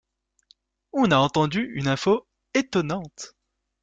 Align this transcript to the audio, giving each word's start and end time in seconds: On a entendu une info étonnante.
On 0.93 1.11
a 1.11 1.17
entendu 1.19 1.71
une 1.75 1.87
info 1.87 2.25
étonnante. 2.55 3.35